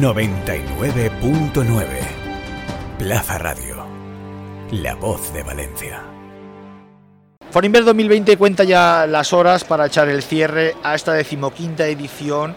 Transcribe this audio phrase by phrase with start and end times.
[0.00, 1.86] 99.9
[2.98, 3.86] Plaza Radio.
[4.70, 6.02] La voz de Valencia.
[7.50, 12.54] Forinver 2020 cuenta ya las horas para echar el cierre a esta decimoquinta edición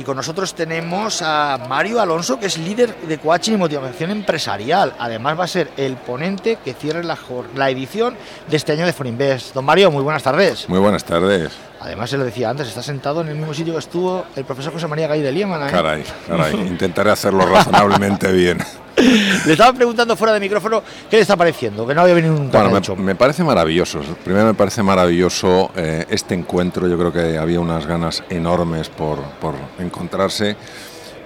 [0.00, 4.94] y con nosotros tenemos a Mario Alonso, que es líder de coaching y motivación empresarial.
[4.98, 7.18] Además va a ser el ponente que cierre la,
[7.54, 8.16] la edición
[8.48, 9.52] de este año de Forinvest.
[9.52, 10.66] Don Mario, muy buenas tardes.
[10.70, 11.52] Muy buenas tardes.
[11.80, 14.72] Además, se lo decía antes, está sentado en el mismo sitio que estuvo el profesor
[14.72, 15.68] José María Gay de Lieman.
[15.68, 15.70] ¿eh?
[15.70, 18.56] Caray, caray, intentaré hacerlo razonablemente bien.
[19.46, 22.62] Le estaba preguntando fuera de micrófono qué le está pareciendo, que no había venido nunca.
[22.62, 24.00] Bueno, me, me, parece maravilloso.
[24.24, 26.88] Primero me parece maravilloso eh, este encuentro.
[26.88, 30.56] Yo creo que había unas ganas enormes por, por encontrarse.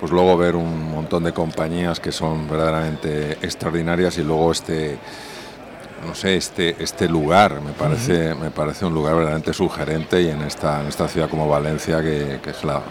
[0.00, 4.98] Pues luego ver un montón de compañías que son verdaderamente extraordinarias y luego este
[6.06, 10.42] no sé, este, este lugar me parece, me parece un lugar verdaderamente sugerente y en
[10.42, 12.82] esta, en esta ciudad como Valencia, que, que es la,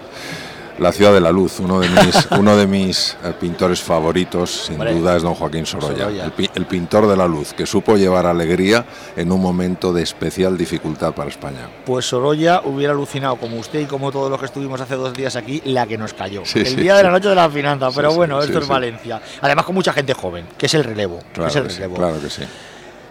[0.80, 4.78] la ciudad de la luz, uno de mis, uno de mis eh, pintores favoritos, sin
[4.80, 6.26] duda, es don Joaquín Sorolla, Sorolla.
[6.26, 10.04] El, pi- el pintor de la luz, que supo llevar alegría en un momento de
[10.04, 11.70] especial dificultad para España.
[11.86, 15.36] Pues Sorolla hubiera alucinado, como usted y como todos los que estuvimos hace dos días
[15.36, 16.44] aquí, la que nos cayó.
[16.46, 18.68] Sí, el sí, día de la noche de las finanzas, Sí, pero bueno, esto es.
[18.68, 19.22] Valencia.
[19.42, 21.20] Además con mucha gente joven, que es el relevo.
[21.20, 21.96] que Claro es el que sí, relevo.
[21.96, 22.42] claro que sí.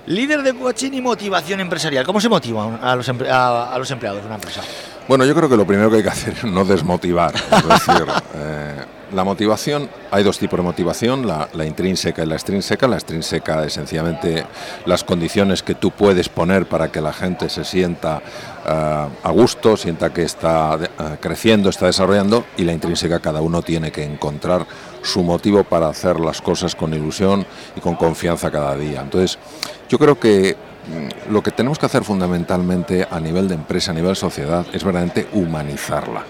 [0.07, 2.05] Líder de coaching y motivación empresarial.
[2.05, 4.61] ¿Cómo se motiva a los, a, a los empleados de una empresa?
[5.09, 7.35] Bueno, yo creo que lo primero que hay que hacer es no desmotivar.
[7.35, 12.87] Es decir, eh, la motivación, hay dos tipos de motivación, la, intrínseca y la extrínseca.
[12.87, 14.47] La extrínseca es sencillamente
[14.87, 18.23] las condiciones que tú puedes poner para que la gente se sienta
[18.65, 23.61] eh, a gusto, sienta que está eh, creciendo, está desarrollando, y la intrínseca cada uno
[23.63, 24.67] tiene que encontrar
[25.03, 27.45] su motivo para hacer las cosas con ilusión
[27.77, 29.01] y con confianza cada día.
[29.01, 29.37] Entonces,
[29.89, 30.57] yo creo que
[31.31, 35.29] lo que tenemos que hacer fundamentalmente a nivel de empresa, a nivel sociedad, es verdaderamente
[35.33, 36.25] humanizarla.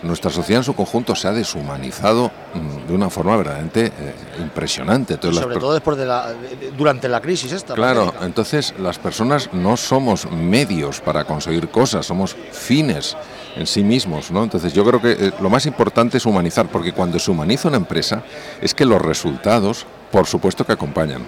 [0.00, 5.14] Nuestra sociedad en su conjunto se ha deshumanizado mm, de una forma verdaderamente eh, impresionante.
[5.14, 7.74] Entonces, sobre todo después de la, de- de- durante la crisis esta.
[7.74, 8.26] Claro, pandémica.
[8.26, 13.16] entonces las personas no somos medios para conseguir cosas, somos fines
[13.56, 14.44] en sí mismos, ¿no?
[14.44, 17.78] Entonces yo creo que eh, lo más importante es humanizar, porque cuando se humaniza una
[17.78, 18.22] empresa
[18.62, 21.22] es que los resultados, por supuesto que acompañan.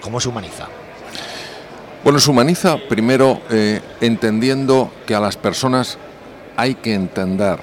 [0.00, 0.66] ¿Cómo se humaniza?
[2.02, 5.98] Bueno, se humaniza primero eh, entendiendo que a las personas
[6.56, 7.58] hay que entender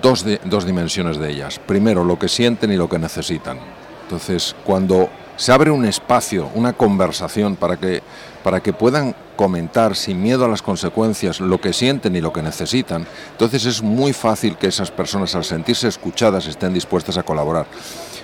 [0.00, 1.58] dos, dos dimensiones de ellas.
[1.58, 3.58] Primero, lo que sienten y lo que necesitan.
[4.04, 8.02] Entonces, cuando se abre un espacio, una conversación para que,
[8.42, 12.42] para que puedan comentar sin miedo a las consecuencias lo que sienten y lo que
[12.42, 17.66] necesitan, entonces es muy fácil que esas personas al sentirse escuchadas estén dispuestas a colaborar.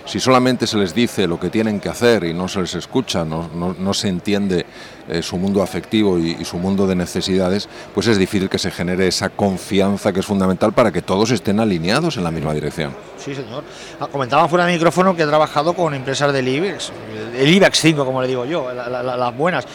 [0.05, 3.27] Si solamente se les dice lo que tienen que hacer y no se les escucha,
[3.27, 4.65] no, no- no se entiende
[5.06, 9.06] eh, su mundo afectivo y, su mundo de necesidades, pues es difícil que se genere
[9.06, 12.95] esa confianza que es fundamental para que todos estén alineados en la misma dirección.
[13.19, 13.65] Sí, señor.
[14.00, 16.91] Ah, Comentaba fuera de micrófono que ha trabajado con empresas del IBEX,
[17.37, 19.67] el IBEX 5, como le digo yo, la- la- la- las buenas.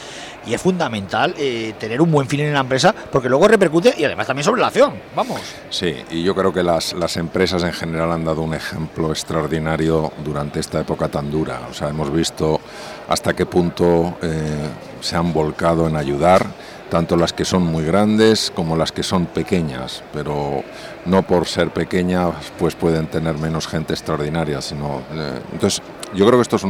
[0.46, 4.04] Y es fundamental eh, tener un buen feeling en la empresa porque luego repercute y
[4.04, 4.94] además también sobre la acción.
[5.16, 5.40] Vamos.
[5.70, 10.12] Sí, y yo creo que las, las empresas en general han dado un ejemplo extraordinario
[10.24, 11.62] durante esta época tan dura.
[11.70, 12.60] O sea, hemos visto
[13.08, 14.70] hasta qué punto eh,
[15.02, 16.46] se han volcado en ayudar,
[16.90, 20.64] tanto las que son muy grandes como las que son pequeñas, pero
[21.06, 25.02] no por ser pequeñas pues pueden tener menos gente extraordinaria, sino...
[25.14, 25.82] eh, entonces,
[26.14, 26.64] yo creo que esto es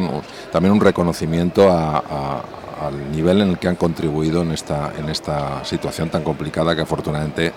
[0.52, 2.42] también un reconocimiento a-
[2.82, 6.82] al nivel en el que han contribuido en esta, en esta situación tan complicada que
[6.82, 7.52] afortunadamente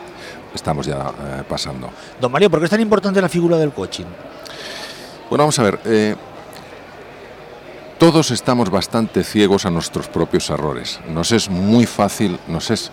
[0.54, 1.90] estamos ya eh, pasando.
[2.20, 4.06] Don Mario, ¿por qué es tan importante la figura del coaching?
[5.28, 5.80] Bueno, vamos a ver.
[5.84, 6.14] eh,
[7.98, 11.00] todos estamos bastante ciegos a nuestros propios errores.
[11.08, 12.90] Nos es muy fácil, nos es,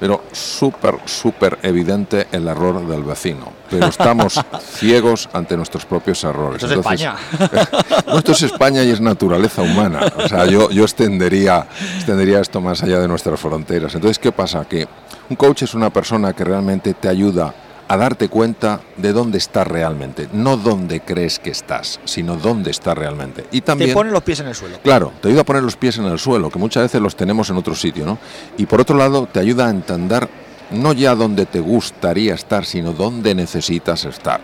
[0.00, 3.52] pero súper, súper evidente el error del vecino.
[3.70, 6.62] Pero estamos ciegos ante nuestros propios errores.
[6.62, 7.16] Esto es España.
[8.06, 10.00] no, esto es España y es naturaleza humana.
[10.16, 11.66] O sea, yo, yo extendería,
[11.96, 13.94] extendería esto más allá de nuestras fronteras.
[13.94, 14.64] Entonces, ¿qué pasa?
[14.64, 14.86] Que
[15.28, 17.54] un coach es una persona que realmente te ayuda
[17.88, 20.28] a darte cuenta de dónde estás realmente.
[20.32, 23.46] No dónde crees que estás, sino dónde estás realmente.
[23.50, 23.90] Y también...
[23.90, 24.78] Te pone los pies en el suelo.
[24.82, 27.48] Claro, te ayuda a poner los pies en el suelo, que muchas veces los tenemos
[27.50, 28.18] en otro sitio, ¿no?
[28.58, 30.28] Y por otro lado, te ayuda a entender
[30.70, 34.40] no ya dónde te gustaría estar, sino dónde necesitas estar,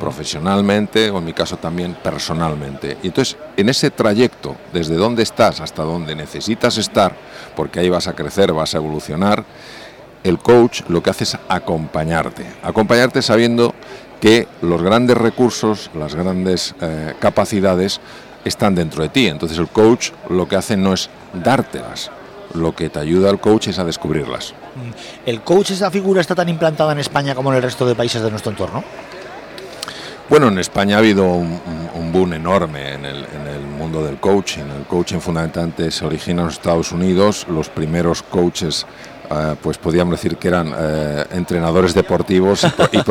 [0.00, 2.96] profesionalmente o en mi caso también personalmente.
[3.02, 7.14] Y entonces, en ese trayecto, desde dónde estás hasta dónde necesitas estar,
[7.54, 9.44] porque ahí vas a crecer, vas a evolucionar,
[10.24, 13.74] el coach lo que hace es acompañarte, acompañarte sabiendo
[14.20, 18.00] que los grandes recursos, las grandes eh, capacidades
[18.44, 19.26] están dentro de ti.
[19.26, 22.10] Entonces el coach lo que hace no es dártelas,
[22.54, 24.54] lo que te ayuda al coach es a descubrirlas.
[25.24, 28.22] ¿El coach, esa figura, está tan implantada en España como en el resto de países
[28.22, 28.84] de nuestro entorno?
[30.28, 33.26] Bueno, en España ha habido un, boom enorme en el,
[33.78, 34.64] mundo del coaching.
[34.76, 37.46] El coaching fundamentalmente se origina en los Estados Unidos.
[37.48, 38.86] Los primeros coaches,
[39.30, 42.66] eh, pues podríamos decir que eran eh, entrenadores deportivos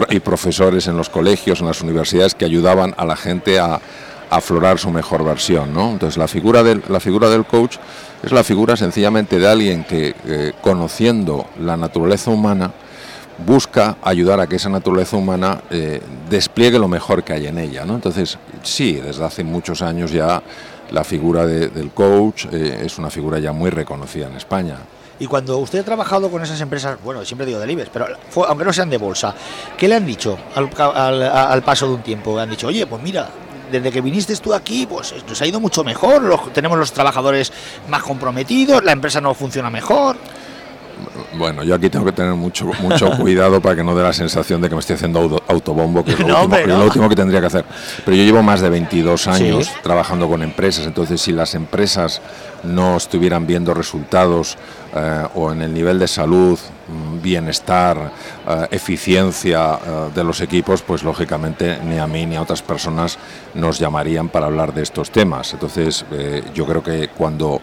[0.09, 3.79] y, profesores en los colegios, en las universidades, que ayudaban a la gente a,
[4.27, 5.71] aflorar su mejor versión.
[5.71, 5.91] ¿no?
[5.91, 7.77] Entonces la figura, del, la figura del coach
[8.23, 12.71] es la figura sencillamente de alguien que, eh, conociendo la naturaleza humana,
[13.45, 15.61] busca ayudar a que esa naturaleza humana
[16.29, 17.85] despliegue lo mejor que hay en ella.
[17.85, 17.95] ¿no?
[17.95, 20.41] Entonces, sí, desde hace muchos años ya
[20.89, 24.77] la figura del coach es una figura ya muy reconocida en España.
[25.19, 28.07] Y cuando usted ha trabajado con esas empresas, bueno, siempre digo del IBEX, pero
[28.47, 29.33] aunque no sean de bolsa,
[29.77, 32.37] ¿qué le han dicho al, paso de un tiempo?
[32.37, 33.29] Han dicho, oye, pues mira,
[33.71, 37.53] desde que viniste tú aquí, pues nos ha ido mucho mejor, tenemos los trabajadores
[37.87, 40.17] más comprometidos, la empresa no funciona mejor.
[41.37, 44.61] Bueno, yo aquí tengo que tener mucho mucho cuidado para que no dé la sensación
[44.61, 47.65] de que me estoy haciendo autobombo, que es lo, último, que tendría que hacer.
[48.03, 52.21] Pero yo llevo más de 22 años trabajando con empresas, entonces si las empresas
[52.63, 54.57] no estuvieran viendo resultados
[54.95, 58.11] eh, o en el nivel de salud, mm, bienestar,
[58.47, 63.17] eh, eficiencia eh, de los equipos, pues lógicamente ni a mí ni a otras personas
[63.53, 65.53] nos llamarían para hablar de estos temas.
[65.53, 66.05] Entonces
[66.53, 67.61] yo creo que cuando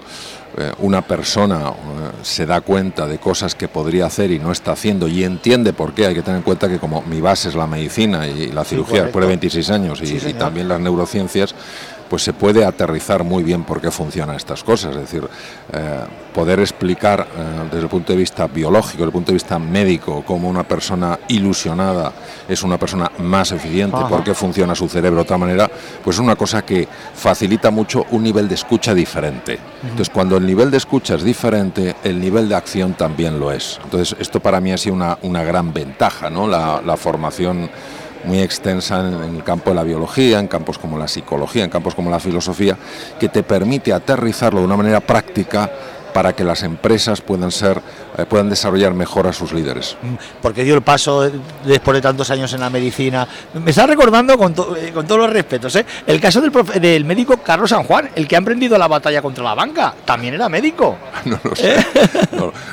[0.78, 1.72] una persona eh,
[2.22, 5.94] se da cuenta de cosas que podría hacer y no está haciendo y entiende por
[5.94, 8.64] qué, hay que tener en cuenta que como mi base es la medicina y la
[8.64, 11.54] cirugía después de 26 años y, también las neurociencias,
[12.12, 14.94] pues se puede aterrizar muy bien por qué funcionan estas cosas.
[14.94, 15.26] Es decir,
[15.72, 16.00] eh,
[16.34, 17.26] poder explicar
[17.70, 21.18] desde el punto de vista biológico, desde el punto de vista médico, cómo una persona
[21.28, 22.12] ilusionada
[22.46, 25.70] es una persona más eficiente, por qué funciona su cerebro de otra manera,
[26.04, 29.58] pues es una cosa que facilita mucho un nivel de escucha diferente.
[29.82, 33.80] Entonces, cuando el nivel de escucha es diferente, el nivel de acción también lo es.
[33.84, 36.46] Entonces, esto para mí ha sido una, una gran ventaja, ¿no?
[36.46, 37.70] la, la formación
[38.24, 41.94] muy extensa en, el campo de la biología, en campos como la psicología, en campos
[41.94, 42.76] como la filosofía,
[43.18, 45.70] que te permite aterrizarlo de una manera práctica
[46.12, 47.80] para que las empresas puedan ser
[48.18, 49.96] eh, puedan desarrollar mejor a sus líderes.
[50.02, 51.30] Mm, porque dio el paso
[51.64, 53.26] después de tantos años en la medicina.
[53.54, 55.86] Me está recordando con, eh, con todos los respetos, ¿eh?
[56.06, 59.42] el caso del, del, médico Carlos San Juan, el que ha emprendido la batalla contra
[59.42, 60.98] la banca, también era médico.
[61.24, 61.76] no lo sé,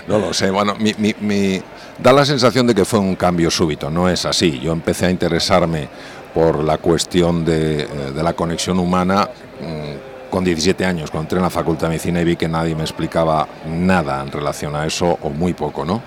[0.07, 0.50] no, lo sé.
[0.52, 1.62] Bueno, mi,
[2.01, 4.60] da la sensación de que fue un cambio súbito, no es así.
[4.60, 5.90] Yo empecé a interesarme
[6.34, 9.30] por la cuestión de, de la conexión humana
[9.62, 12.75] mm, con 17 años, cuando entré en la Facultad de Medicina y vi que nadie
[12.75, 16.01] me explicaba nada en relación a eso, o muy poco, ¿no?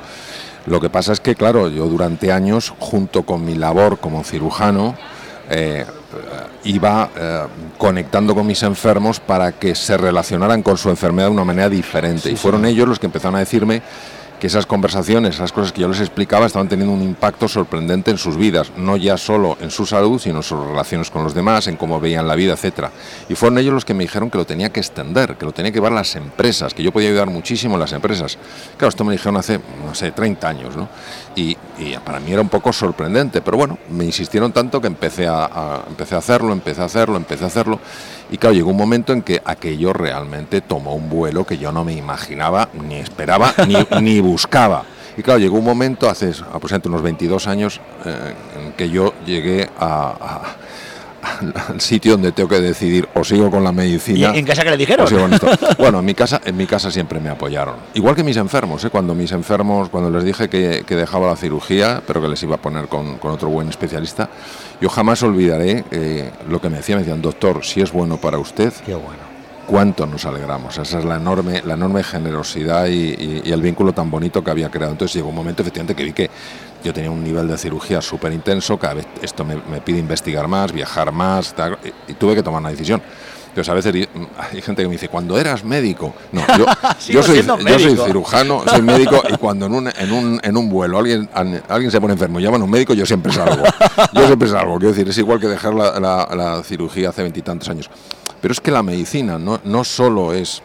[0.66, 4.94] Lo que pasa es que, claro, yo durante años, junto con mi labor como cirujano,
[5.50, 5.84] eh,
[6.64, 7.42] iba eh,
[7.78, 12.30] conectando con mis enfermos para que se relacionaran con su enfermedad de una manera diferente.
[12.30, 13.82] y fueron ellos los que empezaron a decirme
[14.42, 18.18] que esas conversaciones, esas cosas que yo les explicaba estaban teniendo un impacto sorprendente en
[18.18, 21.68] sus vidas, no ya solo en su salud, sino en sus relaciones con los demás,
[21.68, 22.90] en cómo veían la vida, etcétera.
[23.28, 25.70] Y fueron ellos los que me dijeron que lo tenía que extender, que lo tenía
[25.70, 28.36] que llevar a las empresas, que yo podía ayudar muchísimo a las empresas.
[28.76, 30.88] Claro, esto me dijeron hace, no sé, 30 años, ¿no?
[31.36, 31.56] Y,
[32.04, 36.16] para mí era un poco sorprendente, pero bueno, me insistieron tanto que empecé a, empecé
[36.16, 37.78] a hacerlo, empecé a hacerlo, empecé a hacerlo.
[38.32, 41.84] Y claro, llegó un momento en que aquello realmente tomó un vuelo que yo no
[41.84, 43.52] me imaginaba, ni esperaba,
[44.00, 44.84] ni, buscaba.
[45.18, 49.68] Y claro, llegó un momento, hace aproximadamente unos 22 años, eh, en que yo llegué
[49.78, 50.40] a,
[51.22, 54.32] al sitio donde tengo que decidir o sigo con la medicina.
[54.34, 55.06] ¿Y en casa que le dijeron?
[55.78, 57.76] Bueno, en mi casa, en mi casa siempre me apoyaron.
[57.94, 58.90] Igual que mis enfermos, ¿eh?
[58.90, 62.58] cuando mis enfermos, cuando les dije que, dejaba la cirugía, pero que les iba a
[62.58, 64.28] poner con, otro buen especialista,
[64.80, 68.38] yo jamás olvidaré eh, lo que me decían, me decían, doctor, si es bueno para
[68.38, 68.72] usted.
[68.84, 69.32] Qué bueno
[69.66, 70.76] cuánto nos alegramos.
[70.78, 74.92] Esa es la enorme, la enorme generosidad y, el vínculo tan bonito que había creado.
[74.92, 76.30] Entonces llegó un momento efectivamente que vi que
[76.82, 80.72] yo tenía un nivel de cirugía súper intenso, cada vez esto me, pide investigar más,
[80.72, 81.54] viajar más,
[82.08, 83.02] y, tuve que tomar una decisión.
[83.48, 84.08] Entonces a veces
[84.38, 86.40] hay gente que me dice, cuando eras médico, no,
[87.06, 90.70] yo, soy, yo soy cirujano, soy médico y cuando en un, en un, en un
[90.70, 91.28] vuelo alguien,
[91.68, 93.62] alguien se pone enfermo y llaman a un médico, yo siempre salgo.
[94.14, 97.90] Yo siempre salgo, quiero decir, es igual que dejar la, la cirugía hace veintitantos años.
[98.40, 100.62] Pero es que la medicina no, no solo es,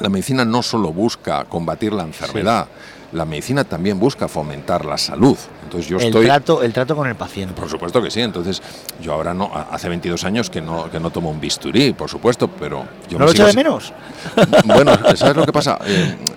[0.00, 2.68] la medicina no solo busca combatir la enfermedad,
[3.12, 5.36] la medicina también busca fomentar la salud.
[5.64, 7.54] Entonces yo el estoy trato, el trato con el paciente.
[7.54, 8.20] Por supuesto que sí.
[8.20, 8.62] Entonces
[9.00, 12.48] yo ahora no, hace 22 años que no que no tomo un bisturí, por supuesto,
[12.48, 13.92] pero yo ¿No lo echo de menos?
[14.64, 15.78] Bueno, ¿sabes lo que pasa?
[15.86, 16.16] Eh,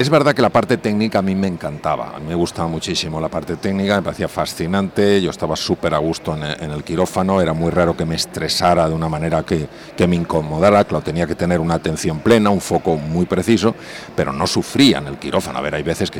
[0.00, 3.56] Es verdad que la parte técnica a mí me encantaba, me gustaba muchísimo la parte
[3.56, 7.94] técnica, me parecía fascinante, yo estaba súper a gusto en, el quirófano, era muy raro
[7.94, 11.74] que me estresara de una manera que, que me incomodara, claro, tenía que tener una
[11.74, 13.74] atención plena, un foco muy preciso,
[14.16, 15.58] pero no sufría en el quirófano.
[15.58, 16.18] A ver, hay veces que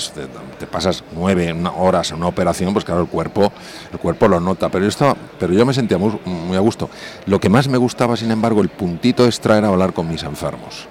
[0.58, 3.50] te, pasas nueve horas en una operación, pues claro, el cuerpo,
[3.90, 6.90] el cuerpo lo nota, pero yo, pero yo me sentía muy, muy a gusto.
[7.24, 10.86] Lo que más me gustaba, sin embargo, el puntito extra era hablar con mis enfermos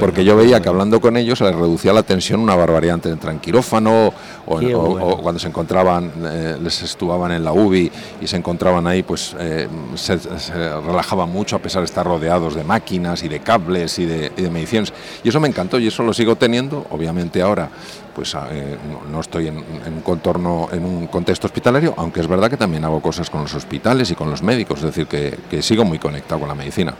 [0.00, 3.30] porque yo veía que hablando con ellos se les reducía la tensión una barbaridad entre
[3.30, 4.12] en quirófano
[4.46, 7.90] o, cuando se encontraban, eh, les estuvaban en la UBI
[8.20, 12.64] y se encontraban ahí, pues eh, se, relajaban mucho a pesar de estar rodeados de
[12.64, 14.92] máquinas y de cables y de, y de mediciones.
[15.22, 17.70] Y eso me encantó y eso lo sigo teniendo, obviamente ahora
[18.14, 18.76] pues eh,
[19.10, 23.00] no, estoy en, un contorno, en un contexto hospitalario, aunque es verdad que también hago
[23.00, 26.40] cosas con los hospitales y con los médicos, es decir, que, que sigo muy conectado
[26.40, 26.94] con la medicina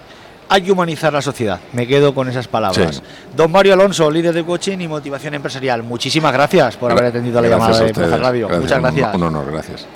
[0.48, 1.60] hay que humanizar la sociedad.
[1.72, 3.02] Me quedo con esas palabras.
[3.36, 5.82] Don Mario Alonso, líder de coaching y motivación empresarial.
[5.82, 8.48] Muchísimas gracias por haber atendido la llamada de Radio.
[8.48, 9.14] Muchas gracias.
[9.14, 9.86] Un honor, gracias.